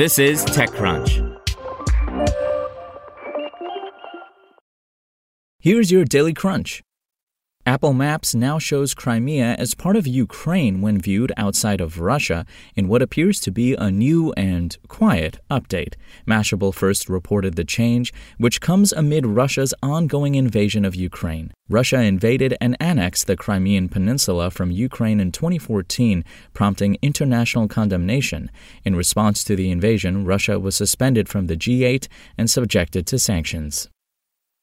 This 0.00 0.18
is 0.18 0.42
TechCrunch. 0.46 1.10
Here's 5.58 5.90
your 5.90 6.06
Daily 6.06 6.32
Crunch. 6.32 6.82
Apple 7.66 7.92
Maps 7.92 8.34
now 8.34 8.58
shows 8.58 8.94
Crimea 8.94 9.54
as 9.58 9.74
part 9.74 9.94
of 9.94 10.06
Ukraine 10.06 10.80
when 10.80 10.98
viewed 10.98 11.30
outside 11.36 11.78
of 11.78 12.00
Russia 12.00 12.46
in 12.74 12.88
what 12.88 13.02
appears 13.02 13.38
to 13.40 13.50
be 13.50 13.74
a 13.74 13.90
new 13.90 14.32
and 14.32 14.78
quiet 14.88 15.40
update. 15.50 15.94
Mashable 16.26 16.74
first 16.74 17.10
reported 17.10 17.56
the 17.56 17.64
change, 17.64 18.14
which 18.38 18.62
comes 18.62 18.94
amid 18.94 19.26
Russia's 19.26 19.74
ongoing 19.82 20.36
invasion 20.36 20.86
of 20.86 20.94
Ukraine. 20.94 21.52
Russia 21.68 22.00
invaded 22.00 22.56
and 22.62 22.78
annexed 22.80 23.26
the 23.26 23.36
Crimean 23.36 23.90
Peninsula 23.90 24.50
from 24.50 24.70
Ukraine 24.70 25.20
in 25.20 25.30
2014, 25.30 26.24
prompting 26.54 26.96
international 27.02 27.68
condemnation. 27.68 28.50
In 28.86 28.96
response 28.96 29.44
to 29.44 29.54
the 29.54 29.70
invasion, 29.70 30.24
Russia 30.24 30.58
was 30.58 30.76
suspended 30.76 31.28
from 31.28 31.46
the 31.46 31.58
G8 31.58 32.08
and 32.38 32.50
subjected 32.50 33.06
to 33.08 33.18
sanctions. 33.18 33.90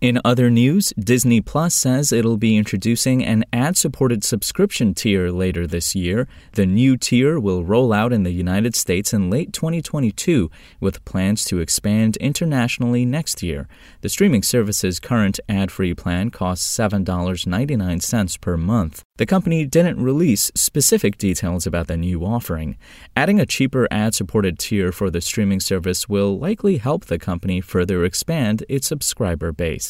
In 0.00 0.18
other 0.24 0.48
news, 0.48 0.94
Disney 0.98 1.42
Plus 1.42 1.74
says 1.74 2.10
it'll 2.10 2.38
be 2.38 2.56
introducing 2.56 3.22
an 3.22 3.44
ad 3.52 3.76
supported 3.76 4.24
subscription 4.24 4.94
tier 4.94 5.30
later 5.30 5.66
this 5.66 5.94
year. 5.94 6.26
The 6.52 6.64
new 6.64 6.96
tier 6.96 7.38
will 7.38 7.64
roll 7.64 7.92
out 7.92 8.10
in 8.10 8.22
the 8.22 8.30
United 8.30 8.74
States 8.74 9.12
in 9.12 9.28
late 9.28 9.52
2022, 9.52 10.50
with 10.80 11.04
plans 11.04 11.44
to 11.44 11.58
expand 11.58 12.16
internationally 12.16 13.04
next 13.04 13.42
year. 13.42 13.68
The 14.00 14.08
streaming 14.08 14.42
service's 14.42 15.00
current 15.00 15.38
ad 15.50 15.70
free 15.70 15.92
plan 15.92 16.30
costs 16.30 16.74
$7.99 16.74 18.40
per 18.40 18.56
month. 18.56 19.04
The 19.18 19.26
company 19.26 19.66
didn't 19.66 20.02
release 20.02 20.50
specific 20.54 21.18
details 21.18 21.66
about 21.66 21.88
the 21.88 21.98
new 21.98 22.24
offering. 22.24 22.78
Adding 23.14 23.38
a 23.38 23.44
cheaper 23.44 23.86
ad 23.90 24.14
supported 24.14 24.58
tier 24.58 24.92
for 24.92 25.10
the 25.10 25.20
streaming 25.20 25.60
service 25.60 26.08
will 26.08 26.38
likely 26.38 26.78
help 26.78 27.04
the 27.04 27.18
company 27.18 27.60
further 27.60 28.02
expand 28.02 28.64
its 28.66 28.86
subscriber 28.86 29.52
base. 29.52 29.89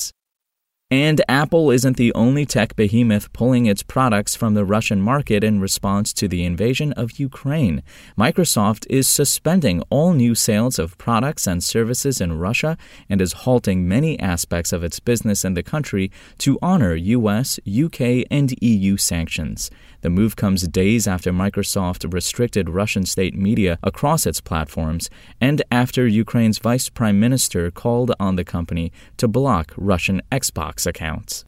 And 0.93 1.23
Apple 1.29 1.71
isn't 1.71 1.97
the 1.97 2.13
only 2.15 2.45
tech 2.45 2.75
behemoth 2.75 3.33
pulling 3.33 3.67
its 3.67 3.81
products 3.81 4.35
from 4.35 4.55
the 4.55 4.65
Russian 4.65 5.01
market 5.01 5.45
in 5.45 5.61
response 5.61 6.13
to 6.15 6.27
the 6.27 6.45
invasion 6.45 6.93
of 6.95 7.21
Ukraine. 7.21 7.85
Microsoft 8.19 8.89
is 8.91 9.07
suspending 9.07 9.85
all 9.89 10.15
new 10.15 10.35
sales 10.35 10.81
of 10.81 10.99
products 10.99 11.47
and 11.47 11.63
services 11.63 12.21
in 12.21 12.41
Russia 12.41 12.77
and 13.09 13.21
is 13.21 13.45
halting 13.45 13.87
many 13.87 14.19
aspects 14.19 14.73
of 14.73 14.83
its 14.83 14.99
business 14.99 15.45
in 15.45 15.55
the 15.55 15.63
country 15.63 16.11
to 16.39 16.59
honor 16.61 16.97
US, 16.97 17.61
UK, 17.65 18.27
and 18.29 18.53
EU 18.61 18.97
sanctions. 18.97 19.71
The 20.01 20.11
move 20.11 20.35
comes 20.35 20.67
days 20.67 21.07
after 21.07 21.31
Microsoft 21.31 22.13
restricted 22.13 22.69
Russian 22.69 23.07
state 23.07 23.37
media 23.37 23.79
across 23.83 24.27
its 24.27 24.41
platforms 24.41 25.09
and 25.41 25.63
after 25.71 26.07
Ukraine's 26.07 26.59
vice 26.59 26.89
prime 26.89 27.21
minister 27.21 27.71
called 27.71 28.11
on 28.19 28.35
the 28.35 28.45
company 28.45 28.91
to 29.19 29.29
block 29.29 29.73
Russian 29.77 30.23
Xbox 30.33 30.80
accounts. 30.87 31.45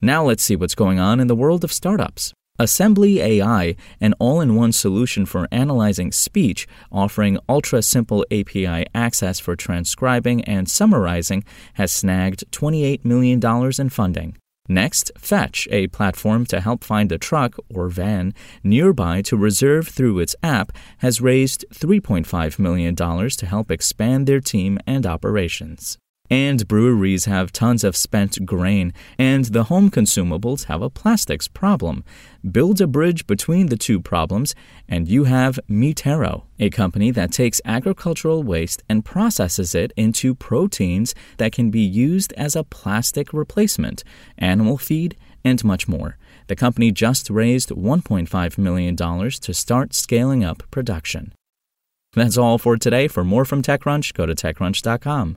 Now 0.00 0.24
let's 0.24 0.42
see 0.42 0.56
what's 0.56 0.74
going 0.74 0.98
on 0.98 1.20
in 1.20 1.26
the 1.26 1.34
world 1.34 1.64
of 1.64 1.72
startups. 1.72 2.32
Assembly 2.58 3.20
AI, 3.20 3.76
an 4.00 4.14
all 4.18 4.40
in 4.40 4.54
one 4.54 4.72
solution 4.72 5.26
for 5.26 5.46
analyzing 5.52 6.10
speech, 6.10 6.66
offering 6.90 7.38
ultra 7.48 7.82
simple 7.82 8.24
API 8.30 8.86
access 8.94 9.38
for 9.38 9.56
transcribing 9.56 10.42
and 10.44 10.68
summarizing, 10.68 11.44
has 11.74 11.92
snagged 11.92 12.50
$28 12.52 13.04
million 13.04 13.40
in 13.78 13.88
funding. 13.90 14.36
Next, 14.68 15.12
Fetch, 15.16 15.68
a 15.70 15.86
platform 15.88 16.44
to 16.46 16.60
help 16.60 16.82
find 16.82 17.12
a 17.12 17.18
truck 17.18 17.56
or 17.72 17.88
van 17.88 18.34
nearby 18.64 19.22
to 19.22 19.36
reserve 19.36 19.88
through 19.88 20.18
its 20.18 20.34
app, 20.42 20.72
has 20.98 21.20
raised 21.20 21.64
$3.5 21.72 22.58
million 22.58 22.96
to 22.96 23.46
help 23.46 23.70
expand 23.70 24.26
their 24.26 24.40
team 24.40 24.78
and 24.86 25.06
operations. 25.06 25.98
And 26.28 26.66
breweries 26.66 27.26
have 27.26 27.52
tons 27.52 27.84
of 27.84 27.96
spent 27.96 28.44
grain, 28.44 28.92
and 29.18 29.44
the 29.46 29.64
home 29.64 29.90
consumables 29.90 30.64
have 30.64 30.82
a 30.82 30.90
plastics 30.90 31.48
problem. 31.48 32.04
Build 32.50 32.80
a 32.80 32.86
bridge 32.86 33.26
between 33.26 33.66
the 33.66 33.76
two 33.76 34.00
problems, 34.00 34.54
and 34.88 35.08
you 35.08 35.24
have 35.24 35.60
Mi 35.68 35.94
Terro, 35.94 36.46
a 36.58 36.70
company 36.70 37.10
that 37.12 37.32
takes 37.32 37.60
agricultural 37.64 38.42
waste 38.42 38.82
and 38.88 39.04
processes 39.04 39.74
it 39.74 39.92
into 39.96 40.34
proteins 40.34 41.14
that 41.38 41.52
can 41.52 41.70
be 41.70 41.80
used 41.80 42.32
as 42.34 42.56
a 42.56 42.64
plastic 42.64 43.32
replacement, 43.32 44.02
animal 44.38 44.78
feed, 44.78 45.16
and 45.44 45.62
much 45.64 45.86
more. 45.86 46.18
The 46.48 46.56
company 46.56 46.90
just 46.90 47.30
raised 47.30 47.70
$1.5 47.70 48.58
million 48.58 48.96
to 48.96 49.54
start 49.54 49.94
scaling 49.94 50.44
up 50.44 50.62
production. 50.70 51.32
That's 52.14 52.38
all 52.38 52.58
for 52.58 52.76
today. 52.76 53.08
For 53.08 53.24
more 53.24 53.44
from 53.44 53.62
TechCrunch, 53.62 54.14
go 54.14 54.26
to 54.26 54.34
TechCrunch.com. 54.34 55.36